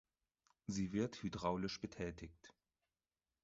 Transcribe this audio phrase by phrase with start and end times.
[0.65, 2.55] Sie wird hydraulisch betätigt.